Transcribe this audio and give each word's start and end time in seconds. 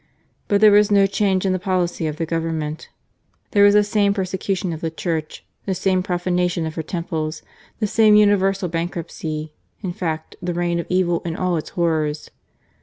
But 0.47 0.61
there 0.61 0.71
was 0.71 0.89
no 0.89 1.05
change 1.05 1.45
in 1.45 1.53
the 1.53 1.59
policy 1.59 2.07
of 2.07 2.15
the 2.15 2.25
Government. 2.25 2.89
There 3.51 3.63
was 3.63 3.75
the 3.75 3.83
same 3.83 4.15
persecution 4.15 4.73
of 4.73 4.81
the 4.81 4.89
Church, 4.89 5.45
the 5.67 5.75
same 5.75 6.01
profanation 6.01 6.65
of 6.65 6.73
her 6.73 6.81
temples, 6.81 7.43
the 7.79 7.85
same 7.85 8.15
universal 8.15 8.67
bankruptcy— 8.67 9.53
in 9.83 9.93
fact 9.93 10.37
the 10.41 10.55
reign 10.55 10.79
of 10.79 10.87
evil 10.89 11.21
in 11.23 11.35
all 11.35 11.55
its 11.55 11.69
horrors. 11.77 12.31